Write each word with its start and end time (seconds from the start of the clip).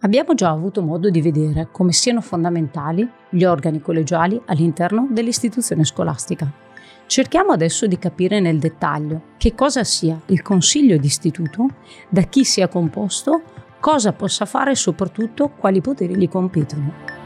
Abbiamo 0.00 0.34
già 0.34 0.50
avuto 0.50 0.80
modo 0.80 1.10
di 1.10 1.20
vedere 1.20 1.70
come 1.72 1.90
siano 1.90 2.20
fondamentali 2.20 3.08
gli 3.28 3.42
organi 3.42 3.80
collegiali 3.80 4.40
all'interno 4.46 5.08
dell'istituzione 5.10 5.84
scolastica. 5.84 6.48
Cerchiamo 7.06 7.50
adesso 7.50 7.84
di 7.88 7.98
capire 7.98 8.38
nel 8.38 8.60
dettaglio 8.60 9.22
che 9.38 9.56
cosa 9.56 9.82
sia 9.82 10.20
il 10.26 10.40
consiglio 10.40 10.98
d'istituto, 10.98 11.66
da 12.08 12.22
chi 12.22 12.44
sia 12.44 12.68
composto, 12.68 13.42
cosa 13.80 14.12
possa 14.12 14.44
fare 14.44 14.70
e 14.70 14.76
soprattutto 14.76 15.48
quali 15.48 15.80
poteri 15.80 16.16
gli 16.16 16.28
competono. 16.28 17.17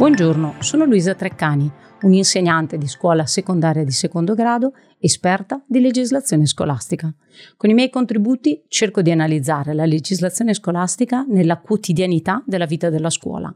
Buongiorno, 0.00 0.54
sono 0.60 0.86
Luisa 0.86 1.14
Treccani, 1.14 1.70
un'insegnante 2.04 2.78
di 2.78 2.88
scuola 2.88 3.26
secondaria 3.26 3.84
di 3.84 3.90
secondo 3.90 4.32
grado, 4.32 4.72
esperta 4.98 5.62
di 5.66 5.78
legislazione 5.78 6.46
scolastica. 6.46 7.12
Con 7.58 7.68
i 7.68 7.74
miei 7.74 7.90
contributi 7.90 8.64
cerco 8.68 9.02
di 9.02 9.10
analizzare 9.10 9.74
la 9.74 9.84
legislazione 9.84 10.54
scolastica 10.54 11.26
nella 11.28 11.58
quotidianità 11.58 12.42
della 12.46 12.64
vita 12.64 12.88
della 12.88 13.10
scuola. 13.10 13.54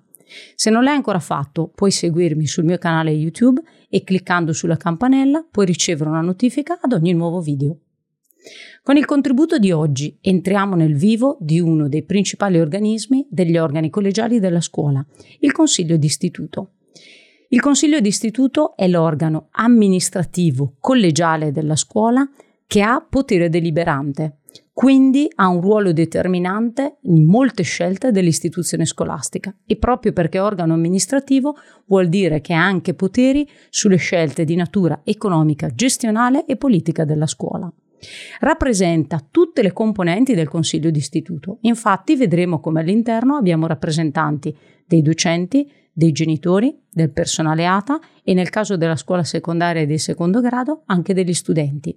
Se 0.54 0.68
non 0.68 0.84
l'hai 0.84 0.96
ancora 0.96 1.18
fatto, 1.18 1.72
puoi 1.74 1.90
seguirmi 1.90 2.46
sul 2.46 2.64
mio 2.64 2.76
canale 2.76 3.10
YouTube 3.10 3.62
e 3.88 4.04
cliccando 4.04 4.52
sulla 4.52 4.76
campanella 4.76 5.46
puoi 5.50 5.64
ricevere 5.64 6.10
una 6.10 6.20
notifica 6.20 6.78
ad 6.78 6.92
ogni 6.92 7.14
nuovo 7.14 7.40
video. 7.40 7.78
Con 8.84 8.98
il 8.98 9.06
contributo 9.06 9.56
di 9.56 9.72
oggi 9.72 10.18
entriamo 10.20 10.76
nel 10.76 10.94
vivo 10.94 11.38
di 11.40 11.58
uno 11.58 11.88
dei 11.88 12.02
principali 12.02 12.60
organismi 12.60 13.26
degli 13.30 13.56
organi 13.56 13.88
collegiali 13.88 14.40
della 14.40 14.60
scuola, 14.60 15.02
il 15.40 15.52
Consiglio 15.52 15.96
d'istituto. 15.96 16.72
Il 17.48 17.62
Consiglio 17.62 18.00
d'istituto 18.00 18.76
è 18.76 18.86
l'organo 18.86 19.48
amministrativo 19.52 20.74
collegiale 20.80 21.50
della 21.50 21.76
scuola 21.76 22.28
che 22.66 22.82
ha 22.82 23.00
potere 23.00 23.48
deliberante, 23.48 24.40
quindi 24.72 25.30
ha 25.36 25.48
un 25.48 25.60
ruolo 25.60 25.92
determinante 25.92 26.96
in 27.02 27.24
molte 27.24 27.62
scelte 27.62 28.10
dell'istituzione 28.10 28.84
scolastica 28.84 29.54
e 29.64 29.76
proprio 29.76 30.12
perché 30.12 30.38
organo 30.38 30.74
amministrativo 30.74 31.54
vuol 31.86 32.08
dire 32.08 32.40
che 32.40 32.54
ha 32.54 32.64
anche 32.64 32.94
poteri 32.94 33.48
sulle 33.70 33.96
scelte 33.96 34.44
di 34.44 34.56
natura 34.56 35.00
economica, 35.04 35.68
gestionale 35.68 36.44
e 36.46 36.56
politica 36.56 37.04
della 37.04 37.26
scuola 37.26 37.72
rappresenta 38.40 39.24
tutte 39.30 39.62
le 39.62 39.72
componenti 39.72 40.34
del 40.34 40.48
consiglio 40.48 40.90
d'istituto. 40.90 41.58
Infatti 41.62 42.16
vedremo 42.16 42.60
come 42.60 42.80
all'interno 42.80 43.36
abbiamo 43.36 43.66
rappresentanti 43.66 44.54
dei 44.86 45.00
docenti, 45.00 45.70
dei 45.92 46.12
genitori, 46.12 46.78
del 46.90 47.12
personale 47.12 47.66
ATA 47.66 47.98
e 48.22 48.34
nel 48.34 48.50
caso 48.50 48.76
della 48.76 48.96
scuola 48.96 49.24
secondaria 49.24 49.86
di 49.86 49.98
secondo 49.98 50.40
grado 50.40 50.82
anche 50.86 51.14
degli 51.14 51.32
studenti. 51.32 51.96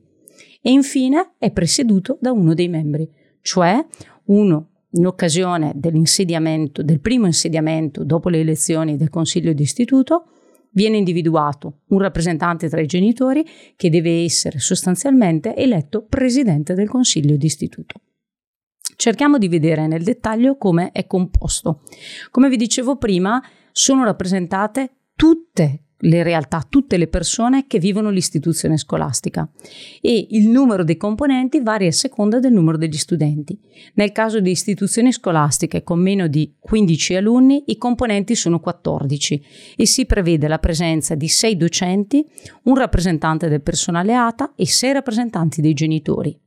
E 0.62 0.72
infine 0.72 1.34
è 1.38 1.52
presieduto 1.52 2.18
da 2.20 2.32
uno 2.32 2.54
dei 2.54 2.68
membri, 2.68 3.10
cioè 3.42 3.86
uno 4.26 4.70
in 4.92 5.06
occasione 5.06 5.74
dell'insediamento, 5.76 6.82
del 6.82 7.00
primo 7.00 7.26
insediamento 7.26 8.04
dopo 8.04 8.30
le 8.30 8.40
elezioni 8.40 8.96
del 8.98 9.10
consiglio 9.10 9.54
d'istituto, 9.54 10.26
viene 10.72 10.98
individuato 10.98 11.82
un 11.88 12.00
rappresentante 12.00 12.70
tra 12.70 12.82
i 12.82 12.86
genitori 12.86 13.46
che 13.76 13.90
deve 13.90 14.24
essere 14.24 14.60
sostanzialmente 14.60 15.56
eletto 15.56 16.06
presidente 16.06 16.74
del 16.74 16.88
consiglio 16.88 17.36
d'istituto. 17.36 18.02
Cerchiamo 18.96 19.38
di 19.38 19.48
vedere 19.48 19.88
nel 19.88 20.04
dettaglio 20.04 20.58
come 20.58 20.92
è 20.92 21.06
composto. 21.06 21.82
Come 22.32 22.50
vi 22.50 22.58
dicevo 22.58 22.98
prima, 22.98 23.42
sono 23.72 24.04
rappresentate 24.04 24.92
tutte 25.16 25.87
le 26.02 26.24
realtà, 26.24 26.66
tutte 26.68 26.98
le 26.98 27.08
persone 27.08 27.66
che 27.68 27.80
vivono 27.80 28.10
l'istituzione 28.10 28.78
scolastica 28.78 29.50
e 30.02 30.28
il 30.32 30.48
numero 30.48 30.84
dei 30.84 30.98
componenti 30.98 31.62
varia 31.62 31.88
a 31.88 31.94
seconda 31.94 32.40
del 32.40 32.54
numero 32.54 32.78
degli 32.78 32.98
studenti. 32.98 33.58
Nel 33.96 34.12
caso 34.12 34.40
di 34.40 34.52
istituzioni 34.52 35.12
scolastiche 35.12 35.84
con 35.84 36.00
meno 36.00 36.28
di 36.28 36.54
15 36.60 37.16
alunni 37.16 37.64
i 37.68 37.78
componenti 37.78 38.36
sono 38.36 38.60
14 38.60 39.44
e 39.76 39.86
si 39.88 40.06
prevede 40.06 40.48
la 40.48 40.60
presenza 40.60 41.16
di 41.16 41.28
6 41.28 41.58
docenti, 41.58 42.26
un 42.64 42.76
rappresentante 42.76 43.48
del 43.48 43.62
personale 43.62 44.14
ATA 44.14 44.54
e 44.56 44.68
6 44.68 44.94
rappresentanti 44.94 45.62
dei 45.62 45.74
genitori. 45.74 46.38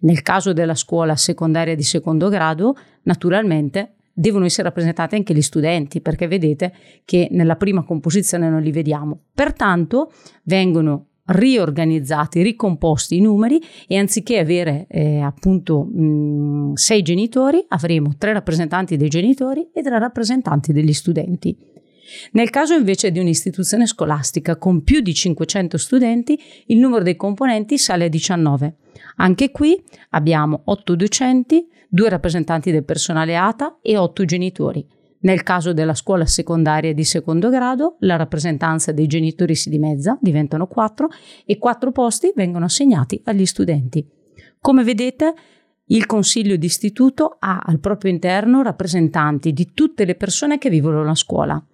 Nel 0.00 0.22
caso 0.22 0.52
della 0.52 0.74
scuola 0.74 1.16
secondaria 1.16 1.74
di 1.74 1.82
secondo 1.82 2.28
grado, 2.28 2.76
naturalmente 3.02 3.95
devono 4.18 4.46
essere 4.46 4.62
rappresentati 4.68 5.14
anche 5.14 5.34
gli 5.34 5.42
studenti, 5.42 6.00
perché 6.00 6.26
vedete 6.26 6.72
che 7.04 7.28
nella 7.32 7.56
prima 7.56 7.84
composizione 7.84 8.48
non 8.48 8.62
li 8.62 8.72
vediamo. 8.72 9.18
Pertanto 9.34 10.10
vengono 10.44 11.08
riorganizzati, 11.26 12.40
ricomposti 12.40 13.16
i 13.16 13.20
numeri 13.20 13.60
e 13.86 13.98
anziché 13.98 14.38
avere 14.38 14.86
eh, 14.88 15.20
appunto 15.20 15.84
mh, 15.84 16.74
sei 16.74 17.02
genitori 17.02 17.62
avremo 17.68 18.14
tre 18.16 18.32
rappresentanti 18.32 18.96
dei 18.96 19.08
genitori 19.08 19.68
e 19.74 19.82
tre 19.82 19.98
rappresentanti 19.98 20.72
degli 20.72 20.92
studenti. 20.92 21.56
Nel 22.32 22.50
caso 22.50 22.74
invece 22.74 23.10
di 23.10 23.18
un'istituzione 23.18 23.86
scolastica 23.86 24.56
con 24.56 24.82
più 24.82 25.00
di 25.00 25.12
500 25.12 25.76
studenti, 25.76 26.40
il 26.66 26.78
numero 26.78 27.02
dei 27.02 27.16
componenti 27.16 27.76
sale 27.76 28.06
a 28.06 28.08
19. 28.08 28.76
Anche 29.16 29.50
qui 29.50 29.82
abbiamo 30.10 30.62
8 30.64 30.94
docenti, 30.94 31.66
due 31.96 32.10
rappresentanti 32.10 32.70
del 32.70 32.84
personale 32.84 33.38
ATA 33.38 33.78
e 33.80 33.96
otto 33.96 34.26
genitori. 34.26 34.86
Nel 35.20 35.42
caso 35.42 35.72
della 35.72 35.94
scuola 35.94 36.26
secondaria 36.26 36.92
di 36.92 37.04
secondo 37.04 37.48
grado, 37.48 37.96
la 38.00 38.16
rappresentanza 38.16 38.92
dei 38.92 39.06
genitori 39.06 39.54
si 39.54 39.70
dimezza, 39.70 40.18
diventano 40.20 40.66
quattro, 40.66 41.08
e 41.46 41.56
quattro 41.56 41.92
posti 41.92 42.32
vengono 42.34 42.66
assegnati 42.66 43.22
agli 43.24 43.46
studenti. 43.46 44.06
Come 44.60 44.84
vedete, 44.84 45.32
il 45.86 46.04
consiglio 46.04 46.56
d'istituto 46.56 47.36
ha 47.38 47.62
al 47.64 47.80
proprio 47.80 48.10
interno 48.10 48.60
rappresentanti 48.62 49.54
di 49.54 49.70
tutte 49.72 50.04
le 50.04 50.16
persone 50.16 50.58
che 50.58 50.68
vivono 50.68 51.02
la 51.02 51.14
scuola. 51.14 51.64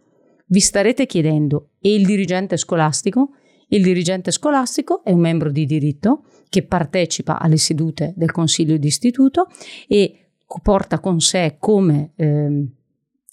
Vi 0.47 0.61
starete 0.61 1.05
chiedendo, 1.07 1.71
e 1.81 1.95
il 1.95 2.07
dirigente 2.07 2.57
scolastico? 2.57 3.31
Il 3.69 3.83
dirigente 3.83 4.31
scolastico 4.31 5.03
è 5.03 5.11
un 5.11 5.21
membro 5.21 5.51
di 5.51 5.65
diritto 5.65 6.27
che 6.53 6.65
partecipa 6.65 7.41
alle 7.41 7.57
sedute 7.57 8.13
del 8.15 8.31
consiglio 8.31 8.77
d'istituto 8.77 9.47
e 9.89 10.27
porta 10.63 11.01
con 11.01 11.19
sé 11.19 11.57
come 11.59 12.13
eh, 12.15 12.67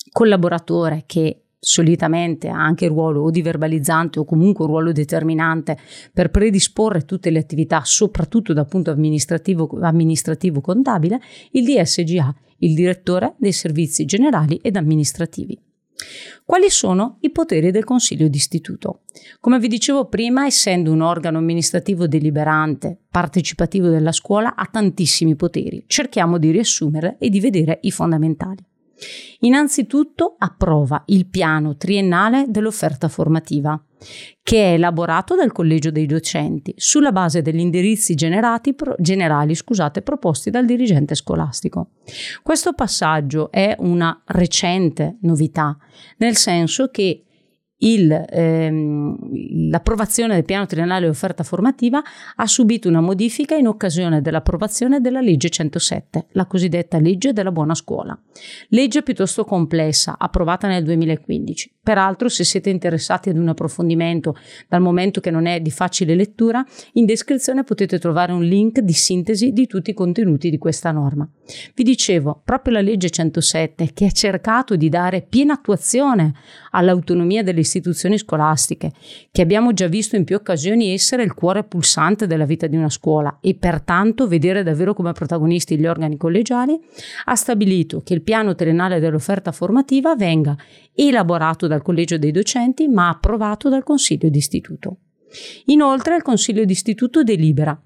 collaboratore 0.10 1.04
che 1.06 1.42
solitamente 1.60 2.48
ha 2.48 2.56
anche 2.56 2.88
ruolo 2.88 3.24
o 3.24 3.30
di 3.30 3.42
verbalizzante 3.42 4.20
o 4.20 4.24
comunque 4.24 4.64
un 4.64 4.72
ruolo 4.72 4.94
determinante 4.94 5.78
per 6.14 6.32
predisporre 6.32 7.04
tutte 7.04 7.30
le 7.30 7.40
attività, 7.40 7.82
soprattutto 7.84 8.54
dal 8.54 8.70
punto 8.70 8.90
amministrativo, 8.90 9.70
amministrativo 9.82 10.62
contabile, 10.62 11.20
il 11.52 11.66
DSGA, 11.66 12.34
il 12.60 12.74
direttore 12.74 13.36
dei 13.38 13.52
servizi 13.52 14.06
generali 14.06 14.58
ed 14.62 14.78
amministrativi. 14.78 15.60
Quali 16.46 16.70
sono 16.70 17.18
i 17.22 17.32
poteri 17.32 17.72
del 17.72 17.84
Consiglio 17.84 18.28
d'istituto? 18.28 19.02
Come 19.40 19.60
vi 19.60 19.68
dicevo 19.68 20.08
prima, 20.08 20.46
essendo 20.46 20.92
un 20.92 21.02
organo 21.02 21.38
amministrativo 21.38 22.08
deliberante, 22.08 22.98
partecipativo 23.10 23.90
della 23.90 24.12
scuola, 24.12 24.56
ha 24.56 24.68
tantissimi 24.72 25.36
poteri. 25.36 25.84
Cerchiamo 25.88 26.38
di 26.38 26.52
riassumere 26.52 27.18
e 27.20 27.30
di 27.30 27.40
vedere 27.40 27.80
i 27.84 27.92
fondamentali. 27.92 28.69
Innanzitutto 29.42 30.36
approva 30.38 31.04
il 31.08 31.28
piano 31.28 31.78
triennale 31.78 32.46
dell'offerta 32.48 33.08
formativa, 33.08 33.82
che 34.44 34.58
è 34.58 34.74
elaborato 34.74 35.36
dal 35.36 35.52
Collegio 35.52 35.92
dei 35.92 36.06
Docenti 36.06 36.74
sulla 36.78 37.12
base 37.12 37.42
degli 37.42 37.60
indirizzi 37.60 38.16
pro, 38.76 38.96
generali 38.98 39.56
scusate, 39.56 40.02
proposti 40.02 40.50
dal 40.50 40.66
dirigente 40.66 41.16
scolastico. 41.16 41.92
Questo 42.42 42.74
passaggio 42.74 43.52
è 43.52 43.76
una 43.80 44.22
recente 44.26 45.18
novità, 45.22 45.78
nel 46.18 46.36
senso 46.36 46.90
che 46.90 47.24
il, 47.80 48.26
ehm, 48.30 49.70
l'approvazione 49.70 50.34
del 50.34 50.44
piano 50.44 50.66
triennale 50.66 51.06
di 51.06 51.12
offerta 51.12 51.44
formativa 51.44 52.02
ha 52.36 52.48
subito 52.48 52.90
una 52.90 53.02
modifica 53.02 53.56
in 53.56 53.68
occasione 53.68 54.22
dell'approvazione 54.22 55.00
della 55.00 55.22
legge 55.22 55.50
107, 55.50 56.28
la 56.32 56.46
cosiddetta 56.46 57.00
legge 57.00 57.32
della 57.34 57.52
buona 57.52 57.76
scuola. 57.76 58.20
Legge 58.70 59.04
piuttosto 59.04 59.46
complessa, 59.46 60.16
approvata 60.18 60.68
nel 60.68 60.84
2015. 60.84 61.78
Peraltro, 61.82 62.30
se 62.30 62.44
siete 62.44 62.70
interessati 62.70 63.30
ad 63.30 63.38
un 63.38 63.48
approfondimento, 63.48 64.36
dal 64.68 64.82
momento 64.82 65.22
che 65.22 65.32
non 65.32 65.46
è 65.46 65.60
di 65.60 65.72
facile 65.72 66.14
lettura, 66.14 66.64
in 66.94 67.06
descrizione 67.06 67.64
potete 67.64 67.98
trovare 67.98 68.32
un 68.32 68.44
link 68.44 68.80
di 68.82 68.94
sintesi 68.94 69.54
di 69.54 69.66
tutti 69.66 69.90
i 69.90 69.94
contenuti 69.94 70.50
di 70.50 70.58
questa 70.58 70.92
norma. 70.92 71.28
Vi 71.74 71.84
dicevo, 71.84 72.42
proprio 72.44 72.76
la 72.76 72.82
legge 72.82 73.10
107 73.10 73.92
che 73.94 74.06
ha 74.06 74.12
cercato 74.12 74.76
di 74.76 74.90
dare 74.90 75.26
piena 75.28 75.54
attuazione 75.54 76.34
all'autonomia 76.72 77.44
delle 77.44 77.62
istituzioni 77.62 78.18
scolastiche, 78.18 78.92
che 79.32 79.42
abbiamo 79.42 79.74
già 79.74 79.88
visto 79.88 80.16
in 80.16 80.24
più 80.24 80.36
occasioni 80.36 80.92
essere 80.92 81.24
il 81.24 81.34
cuore 81.34 81.64
pulsante 81.64 82.28
della 82.28 82.46
vita 82.46 82.68
di 82.68 82.76
una 82.76 82.90
scuola 82.90 83.40
e 83.42 83.56
pertanto 83.56 84.28
vedere 84.28 84.64
davvero 84.64 84.94
come 84.94 85.12
protagonisti 85.12 85.78
gli 85.78 85.88
organi 85.88 86.18
collegiali, 86.18 86.80
ha 87.26 87.36
stabilito 87.36 88.02
che 88.02 88.14
il 88.14 88.22
piano 88.22 88.56
triennale 88.56 89.00
dell'offerta 89.00 89.52
formativa 89.52 90.16
venga 90.16 90.56
elaborato 90.94 91.68
dal 91.68 91.82
collegio 91.82 92.18
dei 92.18 92.32
docenti 92.32 92.88
ma 92.88 93.10
approvato 93.10 93.70
dal 93.70 93.84
consiglio 93.84 94.30
d'istituto. 94.30 94.98
Inoltre 95.66 96.16
il 96.16 96.22
Consiglio 96.24 96.66
d'Istituto 96.66 97.24
delibera 97.24 97.80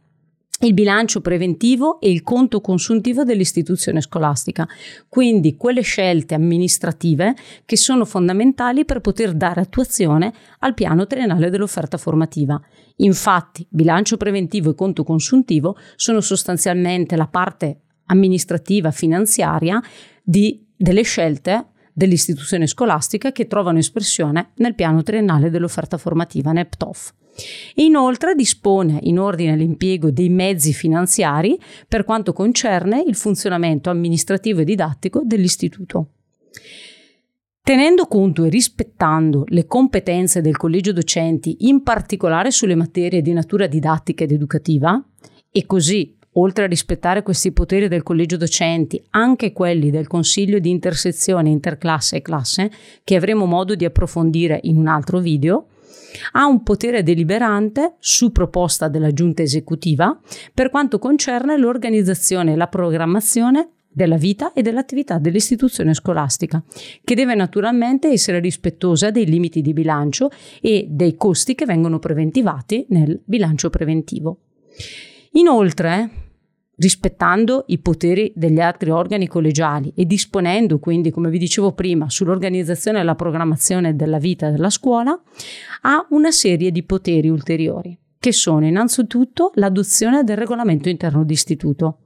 il 0.66 0.74
bilancio 0.74 1.22
preventivo 1.22 2.00
e 2.00 2.10
il 2.10 2.24
conto 2.24 2.62
consuntivo 2.62 3.24
dell'istituzione 3.24 4.02
scolastica, 4.02 4.68
quindi 5.10 5.56
quelle 5.56 5.82
scelte 5.82 6.34
amministrative 6.34 7.36
che 7.66 7.76
sono 7.76 8.06
fondamentali 8.06 8.86
per 8.86 9.02
poter 9.02 9.34
dare 9.34 9.62
attuazione 9.62 10.34
al 10.60 10.74
piano 10.74 11.06
triennale 11.06 11.50
dell'offerta 11.50 11.98
formativa. 11.98 12.60
Infatti, 12.98 13.66
bilancio 13.70 14.18
preventivo 14.18 14.72
e 14.72 14.76
conto 14.76 15.04
consuntivo 15.04 15.78
sono 15.96 16.22
sostanzialmente 16.22 17.16
la 17.16 17.28
parte 17.28 17.80
amministrativa 18.06 18.92
finanziaria 18.92 19.82
di, 20.24 20.66
delle 20.76 21.04
scelte 21.04 21.68
dell'istituzione 21.94 22.68
scolastica 22.68 23.32
che 23.32 23.48
trovano 23.48 23.78
espressione 23.78 24.52
nel 24.56 24.76
piano 24.76 25.04
triennale 25.04 25.50
dell'offerta 25.50 25.98
formativa 25.98 26.52
NEPTOF. 26.52 27.14
Inoltre 27.76 28.36
dispone 28.36 29.00
in 29.04 29.20
ordine 29.20 29.54
all'impiego 29.54 30.12
dei 30.12 30.30
mezzi 30.30 30.74
finanziari 30.74 31.60
per 31.88 32.04
quanto 32.04 32.34
concerne 32.34 33.04
il 33.06 33.16
funzionamento 33.16 33.90
amministrativo 33.90 34.62
e 34.62 34.66
didattico 34.66 35.22
dell'istituto. 35.24 36.10
Tenendo 37.66 38.08
conto 38.08 38.44
e 38.44 38.50
rispettando 38.50 39.46
le 39.48 39.66
competenze 39.66 40.42
del 40.42 40.58
collegio 40.58 40.92
docenti, 40.92 41.56
in 41.62 41.82
particolare 41.82 42.52
sulle 42.52 42.76
materie 42.76 43.22
di 43.22 43.32
natura 43.32 43.68
didattica 43.68 44.26
ed 44.26 44.34
educativa, 44.34 45.02
e 45.50 45.66
così 45.66 46.18
oltre 46.34 46.66
a 46.66 46.68
rispettare 46.68 47.24
questi 47.24 47.52
poteri 47.52 47.88
del 47.88 48.04
collegio 48.04 48.38
docenti, 48.38 49.02
anche 49.12 49.54
quelli 49.54 49.92
del 49.92 50.08
consiglio 50.08 50.60
di 50.60 50.70
intersezione 50.70 51.50
interclasse 51.50 52.18
e 52.18 52.22
classe, 52.22 52.72
che 53.04 53.16
avremo 53.16 53.46
modo 53.46 53.76
di 53.76 53.86
approfondire 53.86 54.60
in 54.64 54.78
un 54.78 54.88
altro 54.88 55.20
video, 55.20 55.68
ha 56.34 56.46
un 56.46 56.64
potere 56.64 57.04
deliberante 57.04 57.96
su 58.00 58.32
proposta 58.32 58.88
della 58.88 59.12
giunta 59.12 59.42
esecutiva 59.42 60.20
per 60.54 60.70
quanto 60.70 61.00
concerne 61.00 61.58
l'organizzazione 61.58 62.54
e 62.54 62.56
la 62.56 62.68
programmazione 62.68 63.70
della 63.94 64.18
vita 64.18 64.54
e 64.54 64.62
dell'attività 64.62 65.20
dell'istituzione 65.20 65.94
scolastica, 65.94 66.64
che 67.04 67.16
deve 67.16 67.36
naturalmente 67.36 68.10
essere 68.10 68.40
rispettosa 68.40 69.12
dei 69.12 69.26
limiti 69.26 69.62
di 69.62 69.72
bilancio 69.72 70.32
e 70.62 70.88
dei 70.90 71.16
costi 71.16 71.54
che 71.54 71.66
vengono 71.66 72.00
preventivati 72.00 72.88
nel 72.90 73.22
bilancio 73.24 73.70
preventivo. 73.70 74.40
Inoltre, 75.34 76.23
rispettando 76.84 77.64
i 77.68 77.80
poteri 77.80 78.34
degli 78.36 78.60
altri 78.60 78.90
organi 78.90 79.26
collegiali 79.26 79.94
e 79.96 80.06
disponendo 80.06 80.80
quindi, 80.80 81.12
come 81.12 81.30
vi 81.30 81.38
dicevo 81.38 81.72
prima, 81.72 82.10
sull'organizzazione 82.10 83.00
e 83.00 83.04
la 83.04 83.16
programmazione 83.16 83.96
della 83.96 84.18
vita 84.18 84.50
della 84.50 84.70
scuola, 84.70 85.18
ha 85.84 86.06
una 86.10 86.32
serie 86.32 86.72
di 86.72 86.84
poteri 86.84 87.30
ulteriori, 87.30 87.98
che 88.20 88.34
sono 88.34 88.66
innanzitutto 88.66 89.52
l'adozione 89.56 90.24
del 90.24 90.36
regolamento 90.36 90.90
interno 90.90 91.24
d'istituto, 91.24 92.00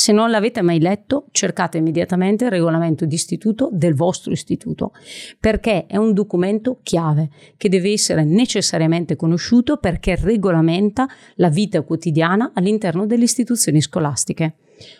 se 0.00 0.12
non 0.12 0.30
l'avete 0.30 0.62
mai 0.62 0.80
letto, 0.80 1.26
cercate 1.30 1.76
immediatamente 1.76 2.44
il 2.44 2.50
regolamento 2.50 3.04
di 3.04 3.14
istituto 3.16 3.68
del 3.70 3.94
vostro 3.94 4.32
istituto, 4.32 4.92
perché 5.38 5.84
è 5.84 5.98
un 5.98 6.14
documento 6.14 6.78
chiave 6.82 7.28
che 7.58 7.68
deve 7.68 7.92
essere 7.92 8.24
necessariamente 8.24 9.14
conosciuto 9.14 9.76
perché 9.76 10.16
regolamenta 10.16 11.06
la 11.34 11.50
vita 11.50 11.82
quotidiana 11.82 12.52
all'interno 12.54 13.04
delle 13.04 13.24
istituzioni 13.24 13.82
scolastiche. 13.82 14.54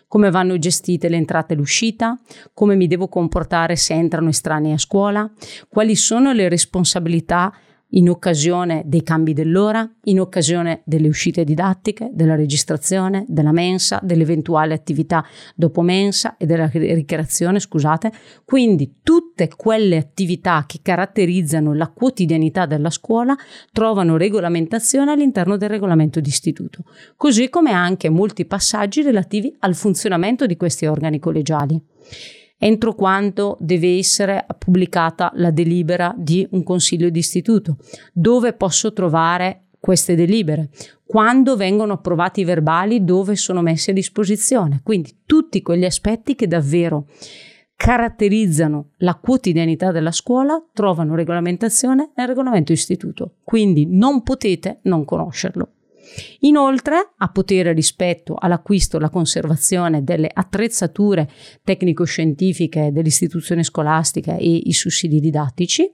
Come 0.06 0.30
vanno 0.30 0.58
gestite 0.58 1.08
le 1.08 1.16
entrate 1.16 1.54
e 1.54 1.56
l'uscita, 1.56 2.20
come 2.52 2.76
mi 2.76 2.86
devo 2.86 3.08
comportare 3.08 3.76
se 3.76 3.94
entrano 3.94 4.28
estranei 4.28 4.72
a 4.72 4.78
scuola, 4.78 5.32
quali 5.70 5.96
sono 5.96 6.32
le 6.32 6.50
responsabilità 6.50 7.50
in 7.90 8.08
occasione 8.08 8.82
dei 8.86 9.02
cambi 9.02 9.32
dell'ora, 9.32 9.88
in 10.04 10.20
occasione 10.20 10.82
delle 10.84 11.08
uscite 11.08 11.44
didattiche, 11.44 12.10
della 12.12 12.34
registrazione, 12.34 13.24
della 13.28 13.52
mensa, 13.52 14.00
dell'eventuale 14.02 14.74
attività 14.74 15.24
dopo 15.54 15.80
mensa 15.80 16.36
e 16.36 16.46
della 16.46 16.66
ricreazione, 16.66 17.58
scusate. 17.58 18.12
Quindi 18.44 18.96
tutte 19.02 19.48
quelle 19.56 19.96
attività 19.96 20.64
che 20.66 20.80
caratterizzano 20.82 21.74
la 21.74 21.88
quotidianità 21.88 22.66
della 22.66 22.90
scuola 22.90 23.36
trovano 23.72 24.16
regolamentazione 24.16 25.12
all'interno 25.12 25.56
del 25.56 25.68
regolamento 25.68 26.20
d'istituto, 26.20 26.84
così 27.16 27.48
come 27.48 27.72
anche 27.72 28.08
molti 28.08 28.44
passaggi 28.44 29.02
relativi 29.02 29.54
al 29.60 29.74
funzionamento 29.74 30.46
di 30.46 30.56
questi 30.56 30.86
organi 30.86 31.18
collegiali 31.18 31.80
entro 32.62 32.94
quando 32.94 33.56
deve 33.58 33.96
essere 33.96 34.44
pubblicata 34.58 35.32
la 35.36 35.50
delibera 35.50 36.14
di 36.14 36.46
un 36.50 36.62
consiglio 36.62 37.08
d'istituto, 37.08 37.78
dove 38.12 38.52
posso 38.52 38.92
trovare 38.92 39.68
queste 39.80 40.14
delibere, 40.14 40.68
quando 41.06 41.56
vengono 41.56 41.94
approvati 41.94 42.42
i 42.42 42.44
verbali, 42.44 43.02
dove 43.02 43.34
sono 43.34 43.62
messi 43.62 43.90
a 43.90 43.94
disposizione. 43.94 44.80
Quindi 44.82 45.22
tutti 45.24 45.62
quegli 45.62 45.86
aspetti 45.86 46.34
che 46.34 46.46
davvero 46.46 47.06
caratterizzano 47.74 48.90
la 48.98 49.14
quotidianità 49.14 49.90
della 49.90 50.12
scuola 50.12 50.62
trovano 50.74 51.14
regolamentazione 51.14 52.10
nel 52.14 52.28
regolamento 52.28 52.72
istituto, 52.72 53.36
quindi 53.42 53.86
non 53.88 54.22
potete 54.22 54.80
non 54.82 55.06
conoscerlo. 55.06 55.70
Inoltre 56.40 57.12
ha 57.16 57.28
potere 57.30 57.72
rispetto 57.72 58.36
all'acquisto 58.38 58.96
e 58.96 58.98
alla 58.98 59.10
conservazione 59.10 60.02
delle 60.02 60.30
attrezzature 60.32 61.28
tecnico-scientifiche 61.62 62.90
dell'istituzione 62.92 63.62
scolastica 63.62 64.36
e 64.36 64.48
i 64.48 64.72
sussidi 64.72 65.20
didattici, 65.20 65.92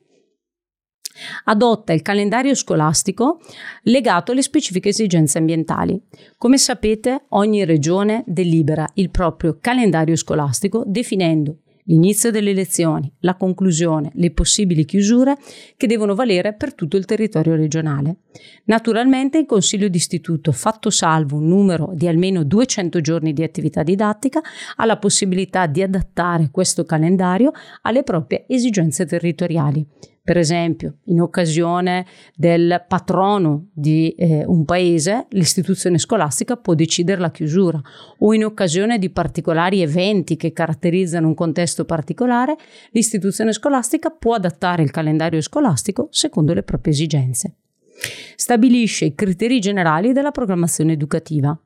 adotta 1.45 1.93
il 1.93 2.03
calendario 2.03 2.55
scolastico 2.55 3.41
legato 3.83 4.33
alle 4.33 4.43
specifiche 4.43 4.91
esigenze 4.91 5.39
ambientali. 5.39 6.01
Come 6.37 6.59
sapete, 6.59 7.25
ogni 7.31 7.65
regione 7.65 8.23
delibera 8.27 8.87
il 8.95 9.11
proprio 9.11 9.59
calendario 9.61 10.17
scolastico 10.17 10.85
definendo 10.87 11.61
l'inizio 11.87 12.31
delle 12.31 12.53
lezioni, 12.53 13.13
la 13.21 13.37
conclusione, 13.37 14.11
le 14.15 14.31
possibili 14.31 14.85
chiusure 14.85 15.37
che 15.77 15.87
devono 15.87 16.15
valere 16.15 16.55
per 16.55 16.75
tutto 16.75 16.97
il 16.97 17.05
territorio 17.05 17.55
regionale. 17.55 18.19
Naturalmente 18.65 19.39
il 19.39 19.47
Consiglio 19.47 19.89
d'istituto, 19.89 20.53
fatto 20.53 20.91
salvo 20.91 21.37
un 21.37 21.49
numero 21.49 21.93
di 21.95 22.09
almeno 22.09 22.45
200 22.45 23.01
giorni 23.01 23.33
di 23.33 23.43
attività 23.43 23.83
didattica, 23.83 24.41
ha 24.77 24.85
la 24.85 24.99
possibilità 24.99 25.67
di 25.67 25.83
adattare 25.83 26.51
questo 26.51 26.85
calendario 26.85 27.53
alle 27.83 28.03
proprie 28.03 28.45
esigenze 28.49 29.07
territoriali. 29.07 29.87
Per 30.27 30.39
esempio, 30.39 30.97
in 31.05 31.21
occasione 31.21 32.05
del 32.35 32.85
patrono 32.89 33.69
di 33.73 34.11
eh, 34.19 34.45
un 34.45 34.65
paese, 34.65 35.27
l'istituzione 35.29 35.99
scolastica 35.99 36.57
può 36.57 36.75
decidere 36.75 37.21
la 37.21 37.31
chiusura 37.31 37.81
o 38.19 38.35
in 38.35 38.45
occasione 38.45 38.99
di 38.99 39.09
particolari 39.11 39.83
eventi 39.83 40.35
che 40.35 40.53
caratterizzano 40.53 41.29
un 41.29 41.35
contesto 41.35 41.85
particolare, 41.85 42.57
l'istituzione 42.91 43.53
scolastica 43.53 44.11
può 44.11 44.35
adattare 44.35 44.83
il 44.83 44.91
calendario 44.91 45.41
scolastico 45.41 46.09
secondo 46.11 46.53
le 46.55 46.65
proprie 46.65 46.93
esigenze. 46.93 47.55
Stabilisce 48.35 49.05
i 49.05 49.15
criteri 49.15 49.61
generali 49.61 50.13
della 50.13 50.33
programmazione 50.33 50.91
educativa 50.91 51.57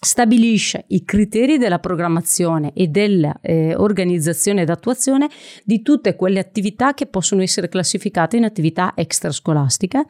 stabilisce 0.00 0.84
i 0.88 1.04
criteri 1.04 1.58
della 1.58 1.80
programmazione 1.80 2.72
e 2.72 2.86
dell'organizzazione 2.86 4.60
eh, 4.60 4.62
ed 4.62 4.70
attuazione 4.70 5.28
di 5.64 5.82
tutte 5.82 6.14
quelle 6.14 6.38
attività 6.38 6.94
che 6.94 7.06
possono 7.06 7.42
essere 7.42 7.68
classificate 7.68 8.36
in 8.36 8.44
attività 8.44 8.92
extrascolastiche 8.94 10.04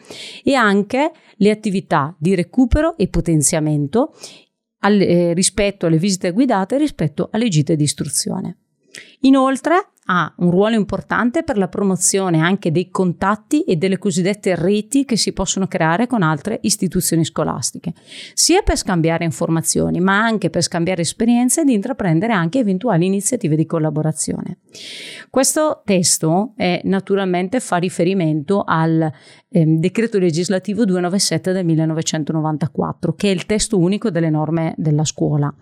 e 0.45 0.55
anche 0.55 1.13
le 1.37 1.51
attività 1.51 2.15
di 2.19 2.35
recupero 2.35 2.97
e 2.97 3.09
potenziamento 3.09 4.15
al, 4.81 5.01
eh, 5.01 5.33
rispetto 5.33 5.87
alle 5.87 5.99
visite 5.99 6.33
guidate 6.33 6.75
e 6.75 6.79
rispetto 6.79 7.29
alle 7.33 7.49
gite 7.49 7.75
di 7.75 7.85
istruzione. 7.85 8.59
Inoltre 9.21 9.93
ha 10.11 10.33
un 10.39 10.51
ruolo 10.51 10.75
importante 10.75 11.43
per 11.43 11.59
la 11.59 11.69
promozione 11.69 12.41
anche 12.41 12.71
dei 12.71 12.91
contatti 12.91 13.63
e 13.63 13.77
delle 13.77 13.99
cosiddette 13.99 14.55
reti 14.55 15.05
che 15.05 15.17
si 15.17 15.33
possono 15.33 15.67
creare 15.67 16.07
con 16.07 16.23
altre 16.23 16.59
istituzioni 16.63 17.25
scolastiche, 17.25 17.93
sia 18.33 18.63
per 18.63 18.77
scambiare 18.77 19.25
informazioni, 19.25 20.01
ma 20.01 20.19
anche 20.19 20.49
per 20.49 20.63
scambiare 20.63 21.03
esperienze 21.03 21.61
ed 21.61 21.69
intraprendere 21.69 22.33
anche 22.33 22.59
eventuali 22.59 23.05
iniziative 23.05 23.55
di 23.55 23.67
collaborazione. 23.67 24.59
Questo 25.29 25.83
testo 25.85 26.53
è, 26.57 26.81
naturalmente 26.85 27.61
fa 27.61 27.77
riferimento 27.77 28.65
al 28.67 29.13
eh, 29.51 29.65
decreto 29.65 30.19
legislativo 30.19 30.85
297 30.85 31.53
del 31.53 31.65
1994, 31.65 33.15
che 33.15 33.29
è 33.31 33.33
il 33.33 33.47
testo 33.47 33.79
unico 33.79 34.11
delle 34.11 34.31
norme 34.31 34.75
della 34.77 35.05
scuola, 35.05 35.53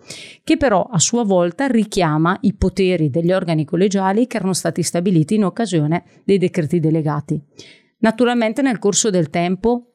che 0.43 0.57
però 0.57 0.83
a 0.83 0.99
sua 0.99 1.23
volta 1.23 1.67
richiama 1.67 2.37
i 2.41 2.53
poteri 2.53 3.09
degli 3.09 3.31
organi 3.31 3.65
collegiali 3.65 4.27
che 4.27 4.37
erano 4.37 4.53
stati 4.53 4.83
stabiliti 4.83 5.35
in 5.35 5.45
occasione 5.45 6.03
dei 6.23 6.37
decreti 6.37 6.79
delegati. 6.79 7.41
Naturalmente 7.99 8.61
nel 8.61 8.79
corso 8.79 9.09
del 9.09 9.29
tempo 9.29 9.93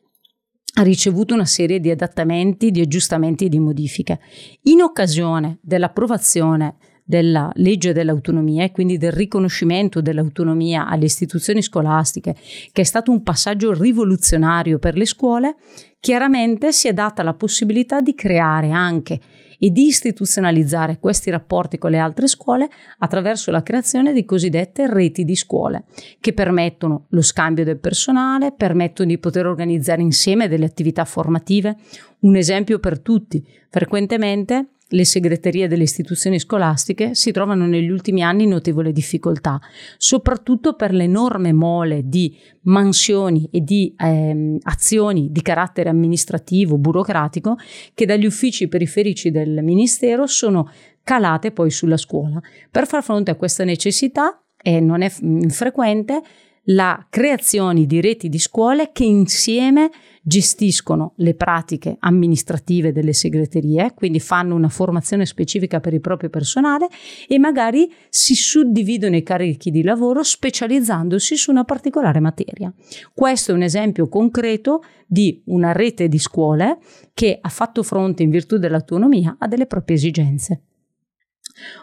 ha 0.74 0.82
ricevuto 0.82 1.34
una 1.34 1.44
serie 1.44 1.80
di 1.80 1.90
adattamenti, 1.90 2.70
di 2.70 2.80
aggiustamenti 2.80 3.44
e 3.44 3.48
di 3.50 3.58
modifiche. 3.58 4.20
In 4.62 4.80
occasione 4.80 5.58
dell'approvazione 5.60 6.76
della 7.04 7.50
legge 7.56 7.92
dell'autonomia 7.92 8.64
e 8.64 8.70
quindi 8.70 8.98
del 8.98 9.12
riconoscimento 9.12 10.00
dell'autonomia 10.00 10.86
alle 10.86 11.04
istituzioni 11.06 11.62
scolastiche, 11.62 12.34
che 12.72 12.82
è 12.82 12.84
stato 12.84 13.10
un 13.10 13.22
passaggio 13.22 13.72
rivoluzionario 13.72 14.78
per 14.78 14.96
le 14.96 15.06
scuole, 15.06 15.56
chiaramente 16.00 16.72
si 16.72 16.88
è 16.88 16.92
data 16.92 17.22
la 17.22 17.34
possibilità 17.34 18.00
di 18.00 18.14
creare 18.14 18.70
anche 18.70 19.20
e 19.64 19.70
di 19.70 19.86
istituzionalizzare 19.86 20.98
questi 20.98 21.30
rapporti 21.30 21.78
con 21.78 21.92
le 21.92 21.98
altre 21.98 22.26
scuole 22.26 22.68
attraverso 22.98 23.52
la 23.52 23.62
creazione 23.62 24.12
di 24.12 24.24
cosiddette 24.24 24.92
reti 24.92 25.24
di 25.24 25.36
scuole, 25.36 25.84
che 26.18 26.32
permettono 26.32 27.06
lo 27.10 27.22
scambio 27.22 27.62
del 27.62 27.78
personale, 27.78 28.50
permettono 28.50 29.08
di 29.08 29.18
poter 29.18 29.46
organizzare 29.46 30.02
insieme 30.02 30.48
delle 30.48 30.64
attività 30.64 31.04
formative. 31.04 31.76
Un 32.20 32.34
esempio 32.34 32.80
per 32.80 32.98
tutti, 32.98 33.46
frequentemente 33.68 34.70
le 34.92 35.04
segreterie 35.04 35.68
delle 35.68 35.82
istituzioni 35.82 36.38
scolastiche 36.38 37.14
si 37.14 37.32
trovano 37.32 37.66
negli 37.66 37.90
ultimi 37.90 38.22
anni 38.22 38.44
in 38.44 38.50
notevole 38.50 38.92
difficoltà, 38.92 39.60
soprattutto 39.96 40.74
per 40.74 40.92
l'enorme 40.92 41.52
mole 41.52 42.02
di 42.04 42.36
mansioni 42.62 43.48
e 43.50 43.60
di 43.60 43.94
ehm, 43.96 44.58
azioni 44.62 45.28
di 45.30 45.42
carattere 45.42 45.88
amministrativo, 45.88 46.78
burocratico, 46.78 47.56
che 47.94 48.06
dagli 48.06 48.26
uffici 48.26 48.68
periferici 48.68 49.30
del 49.30 49.62
Ministero 49.62 50.26
sono 50.26 50.70
calate 51.02 51.52
poi 51.52 51.70
sulla 51.70 51.96
scuola. 51.96 52.40
Per 52.70 52.86
far 52.86 53.02
fronte 53.02 53.30
a 53.30 53.34
questa 53.34 53.64
necessità, 53.64 54.42
e 54.62 54.78
non 54.78 55.02
è 55.02 55.10
infrequente, 55.20 56.22
la 56.66 57.06
creazione 57.10 57.86
di 57.86 58.00
reti 58.00 58.28
di 58.28 58.38
scuole 58.38 58.90
che 58.92 59.04
insieme 59.04 59.90
gestiscono 60.22 61.14
le 61.16 61.34
pratiche 61.34 61.96
amministrative 61.98 62.92
delle 62.92 63.12
segreterie, 63.12 63.92
quindi 63.94 64.20
fanno 64.20 64.54
una 64.54 64.68
formazione 64.68 65.26
specifica 65.26 65.80
per 65.80 65.94
il 65.94 66.00
proprio 66.00 66.30
personale 66.30 66.86
e 67.26 67.38
magari 67.40 67.92
si 68.08 68.34
suddividono 68.34 69.16
i 69.16 69.24
carichi 69.24 69.72
di 69.72 69.82
lavoro 69.82 70.22
specializzandosi 70.22 71.36
su 71.36 71.50
una 71.50 71.64
particolare 71.64 72.20
materia. 72.20 72.72
Questo 73.12 73.50
è 73.50 73.54
un 73.54 73.62
esempio 73.62 74.08
concreto 74.08 74.82
di 75.06 75.42
una 75.46 75.72
rete 75.72 76.06
di 76.06 76.18
scuole 76.18 76.78
che 77.12 77.38
ha 77.40 77.48
fatto 77.48 77.82
fronte 77.82 78.22
in 78.22 78.30
virtù 78.30 78.58
dell'autonomia 78.58 79.36
a 79.38 79.48
delle 79.48 79.66
proprie 79.66 79.96
esigenze. 79.96 80.62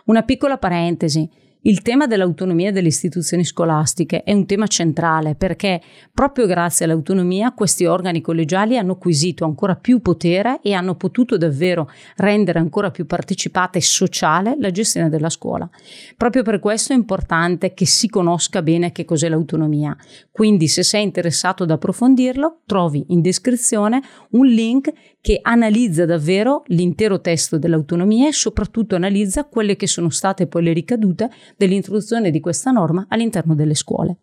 Una 0.06 0.24
piccola 0.24 0.58
parentesi. 0.58 1.30
Il 1.64 1.82
tema 1.82 2.08
dell'autonomia 2.08 2.72
delle 2.72 2.88
istituzioni 2.88 3.44
scolastiche 3.44 4.24
è 4.24 4.32
un 4.32 4.46
tema 4.46 4.66
centrale 4.68 5.36
perché 5.36 5.82
proprio 6.14 6.46
grazie 6.46 6.86
all'autonomia 6.86 7.52
questi 7.52 7.84
organi 7.84 8.22
collegiali 8.22 8.78
hanno 8.78 8.94
acquisito 8.94 9.44
ancora 9.44 9.76
più 9.76 10.00
potere 10.00 10.62
e 10.62 10.72
hanno 10.72 10.96
potuto 10.96 11.36
davvero 11.36 11.92
rendere 12.16 12.60
ancora 12.60 12.92
più 12.92 13.06
partecipata 13.06 13.78
e 13.78 13.82
sociale 13.82 14.56
la 14.58 14.72
gestione 14.72 15.10
della 15.10 15.30
scuola. 15.30 15.70
Proprio 16.16 16.44
per 16.44 16.60
questo 16.60 16.94
è 16.94 16.96
importante 16.96 17.74
che 17.74 17.86
si 17.86 18.08
conosca 18.08 18.62
bene 18.62 18.94
che 18.94 19.04
cos'è 19.04 19.28
l'autonomia. 19.28 19.94
Quindi 20.32 20.70
se 20.70 20.82
sei 20.84 21.04
interessato 21.04 21.64
ad 21.64 21.72
approfondirlo, 21.72 22.62
trovi 22.66 23.04
in 23.10 23.20
descrizione 23.20 24.02
un 24.30 24.46
link 24.46 24.94
che 25.22 25.40
analizza 25.42 26.06
davvero 26.06 26.64
l'intero 26.68 27.20
testo 27.20 27.58
dell'autonomia 27.58 28.28
e 28.28 28.34
soprattutto 28.34 28.96
analizza 28.96 29.46
quelle 29.46 29.76
che 29.76 29.88
sono 29.88 30.10
state 30.10 30.48
poi 30.48 30.64
le 30.64 30.74
ricadute 30.74 31.30
dell'introduzione 31.58 32.32
di 32.32 32.40
questa 32.40 32.72
norma 32.72 33.06
all'interno 33.10 33.56
delle 33.56 33.76
scuole. 33.76 34.18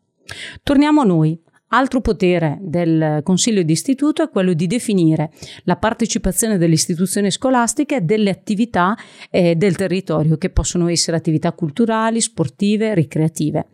Torniamo 0.62 1.03
a 1.03 1.05
noi. 1.05 1.38
Altro 1.71 2.00
potere 2.00 2.59
del 2.61 3.23
Consiglio 3.25 3.62
di 3.62 3.73
Istituto 3.73 4.23
è 4.23 4.31
quello 4.31 4.53
di 4.53 4.69
definire 4.69 5.33
la 5.65 5.76
partecipazione 5.76 6.59
delle 6.59 6.75
istituzioni 6.75 7.29
scolastiche 7.33 8.05
delle 8.05 8.31
attività 8.31 8.97
eh, 9.31 9.57
del 9.57 9.75
territorio, 9.75 10.37
che 10.37 10.50
possono 10.50 10.87
essere 10.87 11.17
attività 11.17 11.50
culturali, 11.50 12.21
sportive, 12.21 12.95
ricreative. 12.95 13.67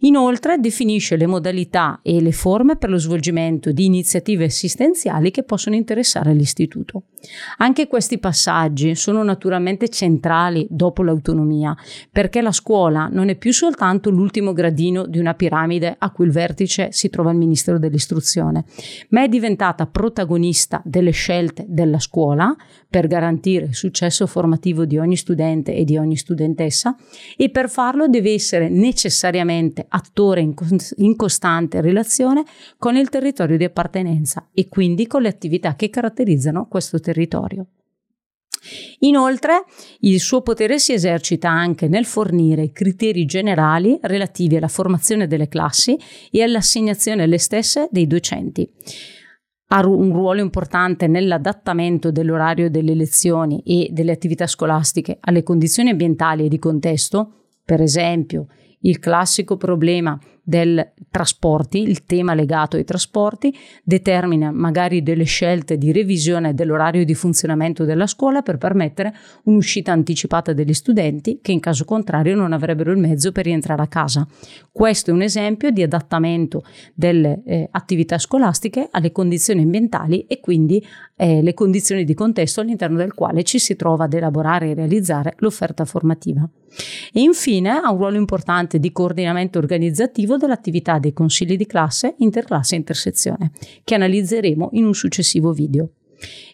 Inoltre 0.00 0.58
definisce 0.58 1.16
le 1.16 1.26
modalità 1.26 2.00
e 2.02 2.20
le 2.20 2.32
forme 2.32 2.76
per 2.76 2.90
lo 2.90 2.98
svolgimento 2.98 3.72
di 3.72 3.84
iniziative 3.84 4.44
assistenziali 4.44 5.30
che 5.30 5.42
possono 5.42 5.76
interessare 5.76 6.32
l'istituto. 6.34 7.04
Anche 7.58 7.86
questi 7.86 8.18
passaggi 8.18 8.94
sono 8.94 9.22
naturalmente 9.22 9.88
centrali 9.88 10.66
dopo 10.68 11.02
l'autonomia, 11.02 11.74
perché 12.10 12.42
la 12.42 12.52
scuola 12.52 13.08
non 13.10 13.28
è 13.28 13.36
più 13.36 13.52
soltanto 13.52 14.10
l'ultimo 14.10 14.52
gradino 14.52 15.06
di 15.06 15.18
una 15.18 15.34
piramide 15.34 15.94
a 15.98 16.10
cui 16.10 16.26
il 16.26 16.32
vertice 16.32 16.88
si 16.92 17.08
trova 17.08 17.30
il 17.30 17.38
Ministero 17.38 17.78
dell'Istruzione, 17.78 18.64
ma 19.10 19.22
è 19.22 19.28
diventata 19.28 19.86
protagonista 19.86 20.82
delle 20.84 21.12
scelte 21.12 21.64
della 21.68 21.98
scuola 21.98 22.54
per 22.88 23.06
garantire 23.06 23.66
il 23.66 23.74
successo 23.74 24.26
formativo 24.26 24.84
di 24.84 24.98
ogni 24.98 25.16
studente 25.16 25.74
e 25.74 25.84
di 25.84 25.96
ogni 25.96 26.16
studentessa 26.16 26.96
e 27.36 27.50
per 27.50 27.68
farlo 27.68 28.06
deve 28.06 28.32
essere 28.32 28.68
necessariamente 28.68 29.43
necessariamente 29.44 29.84
attore 29.88 30.40
in, 30.40 30.54
in 30.96 31.16
costante 31.16 31.80
relazione 31.80 32.44
con 32.78 32.96
il 32.96 33.08
territorio 33.08 33.56
di 33.56 33.64
appartenenza 33.64 34.48
e 34.52 34.68
quindi 34.68 35.06
con 35.06 35.22
le 35.22 35.28
attività 35.28 35.76
che 35.76 35.90
caratterizzano 35.90 36.66
questo 36.66 36.98
territorio. 36.98 37.66
Inoltre, 39.00 39.64
il 40.00 40.20
suo 40.20 40.40
potere 40.40 40.78
si 40.78 40.94
esercita 40.94 41.50
anche 41.50 41.86
nel 41.86 42.06
fornire 42.06 42.70
criteri 42.72 43.26
generali 43.26 43.98
relativi 44.00 44.56
alla 44.56 44.68
formazione 44.68 45.26
delle 45.26 45.48
classi 45.48 45.98
e 46.30 46.42
all'assegnazione 46.42 47.24
alle 47.24 47.36
stesse 47.36 47.88
dei 47.90 48.06
docenti. 48.06 48.66
Ha 49.68 49.86
un 49.86 50.12
ruolo 50.12 50.40
importante 50.40 51.06
nell'adattamento 51.06 52.10
dell'orario 52.10 52.70
delle 52.70 52.94
lezioni 52.94 53.60
e 53.66 53.88
delle 53.90 54.12
attività 54.12 54.46
scolastiche 54.46 55.18
alle 55.20 55.42
condizioni 55.42 55.90
ambientali 55.90 56.46
e 56.46 56.48
di 56.48 56.58
contesto, 56.58 57.48
per 57.64 57.82
esempio 57.82 58.46
il 58.84 58.98
classico 58.98 59.56
problema 59.56 60.18
del 60.44 60.92
trasporti, 61.10 61.82
il 61.82 62.04
tema 62.04 62.34
legato 62.34 62.76
ai 62.76 62.84
trasporti, 62.84 63.56
determina 63.82 64.52
magari 64.52 65.02
delle 65.02 65.24
scelte 65.24 65.78
di 65.78 65.90
revisione 65.90 66.54
dell'orario 66.54 67.04
di 67.04 67.14
funzionamento 67.14 67.84
della 67.84 68.06
scuola 68.06 68.42
per 68.42 68.58
permettere 68.58 69.14
un'uscita 69.44 69.90
anticipata 69.90 70.52
degli 70.52 70.74
studenti 70.74 71.38
che 71.40 71.52
in 71.52 71.60
caso 71.60 71.84
contrario 71.84 72.36
non 72.36 72.52
avrebbero 72.52 72.92
il 72.92 72.98
mezzo 72.98 73.32
per 73.32 73.46
rientrare 73.46 73.82
a 73.82 73.88
casa. 73.88 74.26
Questo 74.70 75.10
è 75.10 75.14
un 75.14 75.22
esempio 75.22 75.70
di 75.70 75.82
adattamento 75.82 76.62
delle 76.94 77.42
eh, 77.46 77.68
attività 77.70 78.18
scolastiche 78.18 78.88
alle 78.90 79.12
condizioni 79.12 79.62
ambientali 79.62 80.26
e 80.26 80.40
quindi 80.40 80.84
eh, 81.16 81.42
le 81.42 81.54
condizioni 81.54 82.04
di 82.04 82.14
contesto 82.14 82.60
all'interno 82.60 82.98
del 82.98 83.14
quale 83.14 83.44
ci 83.44 83.58
si 83.58 83.76
trova 83.76 84.04
ad 84.04 84.12
elaborare 84.12 84.70
e 84.70 84.74
realizzare 84.74 85.34
l'offerta 85.38 85.84
formativa. 85.84 86.48
E 87.12 87.20
infine 87.20 87.70
ha 87.70 87.90
un 87.90 87.98
ruolo 87.98 88.16
importante 88.16 88.80
di 88.80 88.90
coordinamento 88.90 89.58
organizzativo 89.58 90.33
dell'attività 90.36 90.98
dei 90.98 91.12
consigli 91.12 91.56
di 91.56 91.66
classe, 91.66 92.14
interclasse 92.18 92.76
intersezione, 92.76 93.52
che 93.82 93.94
analizzeremo 93.94 94.70
in 94.72 94.86
un 94.86 94.94
successivo 94.94 95.52
video. 95.52 95.90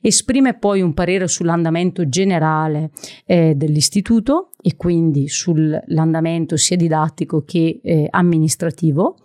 Esprime 0.00 0.54
poi 0.54 0.80
un 0.80 0.94
parere 0.94 1.28
sull'andamento 1.28 2.08
generale 2.08 2.90
eh, 3.26 3.54
dell'istituto 3.54 4.50
e 4.60 4.76
quindi 4.76 5.28
sull'andamento 5.28 6.56
sia 6.56 6.76
didattico 6.76 7.44
che 7.44 7.80
eh, 7.82 8.06
amministrativo 8.10 9.16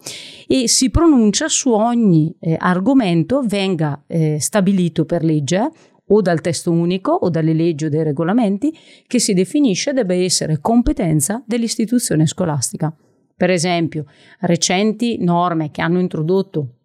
e 0.48 0.68
si 0.68 0.90
pronuncia 0.90 1.48
su 1.48 1.72
ogni 1.72 2.36
eh, 2.40 2.56
argomento 2.60 3.42
venga 3.46 4.04
eh, 4.08 4.40
stabilito 4.40 5.06
per 5.06 5.24
legge 5.24 5.70
o 6.08 6.22
dal 6.22 6.42
testo 6.42 6.72
unico 6.72 7.12
o 7.12 7.30
dalle 7.30 7.54
leggi 7.54 7.86
o 7.86 7.90
dai 7.90 8.04
regolamenti 8.04 8.72
che 9.08 9.20
si 9.20 9.34
definisce 9.34 9.94
debba 9.94 10.14
essere 10.14 10.60
competenza 10.60 11.44
dell'istituzione 11.46 12.28
scolastica. 12.28 12.96
Per 13.38 13.50
esempio, 13.50 14.06
recenti 14.42 15.18
norme 15.20 15.70
che 15.70 15.82
hanno 15.82 16.00
introdotto 16.00 16.76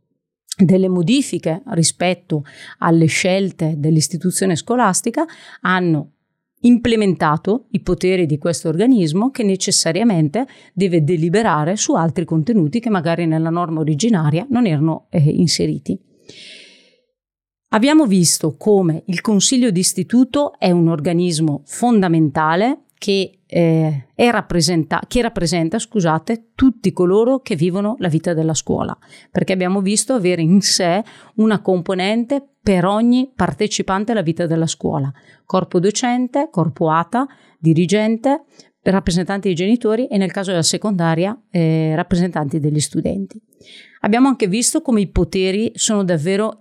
delle 0.56 0.88
modifiche 0.88 1.62
rispetto 1.68 2.44
alle 2.78 3.06
scelte 3.06 3.74
dell'istituzione 3.76 4.56
scolastica 4.56 5.24
hanno 5.60 6.12
implementato 6.62 7.66
i 7.70 7.80
poteri 7.80 8.26
di 8.26 8.36
questo 8.36 8.68
organismo 8.68 9.30
che 9.30 9.42
necessariamente 9.42 10.46
deve 10.74 11.02
deliberare 11.02 11.76
su 11.76 11.94
altri 11.94 12.24
contenuti 12.24 12.80
che 12.80 12.90
magari 12.90 13.26
nella 13.26 13.48
norma 13.48 13.80
originaria 13.80 14.46
non 14.50 14.66
erano 14.66 15.06
eh, 15.10 15.20
inseriti. 15.20 15.98
Abbiamo 17.72 18.04
visto 18.04 18.56
come 18.56 19.04
il 19.06 19.20
Consiglio 19.20 19.70
d'istituto 19.70 20.58
è 20.58 20.72
un 20.72 20.88
organismo 20.88 21.62
fondamentale 21.64 22.86
che, 23.00 23.38
eh, 23.46 24.06
rappresenta, 24.14 25.00
che 25.08 25.22
rappresenta 25.22 25.78
scusate, 25.78 26.50
tutti 26.54 26.92
coloro 26.92 27.40
che 27.40 27.56
vivono 27.56 27.96
la 27.98 28.08
vita 28.08 28.34
della 28.34 28.52
scuola, 28.52 28.96
perché 29.30 29.54
abbiamo 29.54 29.80
visto 29.80 30.12
avere 30.12 30.42
in 30.42 30.60
sé 30.60 31.02
una 31.36 31.62
componente 31.62 32.46
per 32.62 32.84
ogni 32.84 33.32
partecipante 33.34 34.12
alla 34.12 34.20
vita 34.20 34.44
della 34.44 34.66
scuola, 34.66 35.10
corpo 35.46 35.80
docente, 35.80 36.48
corpo 36.50 36.90
ATA, 36.90 37.26
dirigente, 37.58 38.44
rappresentanti 38.82 39.48
dei 39.48 39.56
genitori 39.56 40.06
e 40.06 40.18
nel 40.18 40.30
caso 40.30 40.50
della 40.50 40.62
secondaria 40.62 41.38
eh, 41.50 41.94
rappresentanti 41.96 42.60
degli 42.60 42.80
studenti. 42.80 43.40
Abbiamo 44.00 44.28
anche 44.28 44.46
visto 44.46 44.82
come 44.82 45.00
i 45.00 45.08
poteri 45.08 45.72
sono 45.74 46.04
davvero 46.04 46.59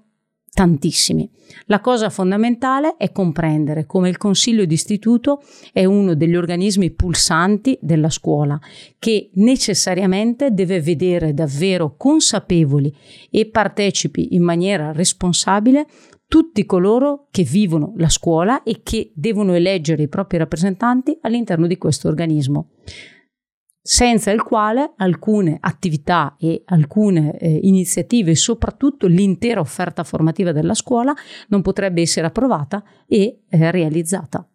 tantissimi. 0.60 1.30
La 1.68 1.80
cosa 1.80 2.10
fondamentale 2.10 2.98
è 2.98 3.14
comprendere 3.14 3.86
come 3.86 4.10
il 4.10 4.18
Consiglio 4.18 4.66
d'istituto 4.66 5.42
è 5.72 5.86
uno 5.86 6.16
degli 6.16 6.36
organismi 6.36 6.92
pulsanti 6.92 7.80
della 7.82 8.10
scuola, 8.10 8.60
che 9.00 9.30
necessariamente 9.36 10.52
deve 10.52 10.82
vedere 10.82 11.34
davvero 11.34 11.96
consapevoli 11.96 12.94
e 13.32 13.46
partecipi 13.46 14.36
in 14.36 14.44
maniera 14.44 14.92
responsabile 14.92 15.88
tutti 16.28 16.66
coloro 16.66 17.28
che 17.32 17.44
vivono 17.44 17.94
la 17.96 18.10
scuola 18.10 18.62
e 18.64 18.82
che 18.84 19.12
devono 19.16 19.54
eleggere 19.54 20.04
i 20.04 20.10
propri 20.10 20.40
rappresentanti 20.40 21.18
all'interno 21.22 21.68
di 21.68 21.78
questo 21.78 22.10
organismo 22.10 22.72
senza 23.90 24.30
il 24.30 24.44
quale 24.44 24.94
alcune 24.98 25.58
attività 25.60 26.36
e 26.38 26.62
alcune 26.66 27.36
eh, 27.40 27.60
iniziative, 27.64 28.36
soprattutto 28.36 29.08
l'intera 29.08 29.62
offerta 29.62 30.04
formativa 30.04 30.52
della 30.52 30.76
scuola, 30.76 31.12
non 31.48 31.64
potrebbe 31.64 32.02
essere 32.02 32.28
approvata 32.28 32.84
e 33.08 33.40
eh, 33.50 33.72
realizzata. 33.72 34.48